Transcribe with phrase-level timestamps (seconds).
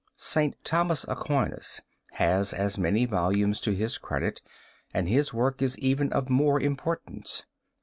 [0.15, 0.55] St.
[0.63, 1.79] Thomas Aquinas
[2.13, 4.41] has as many volumes to his credit
[4.95, 7.43] and his work is even of more importance.